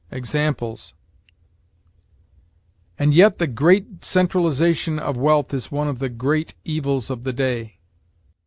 [0.09, 0.95] Examples:
[2.97, 7.33] "And yet the great centralization of wealth is one of the [great] evils of the
[7.33, 7.77] day.